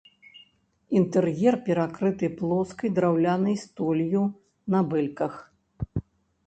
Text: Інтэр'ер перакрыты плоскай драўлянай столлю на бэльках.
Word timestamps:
Інтэр'ер 0.99 1.53
перакрыты 1.67 2.25
плоскай 2.39 2.89
драўлянай 2.99 3.55
столлю 3.67 4.23
на 4.77 4.85
бэльках. 4.93 5.33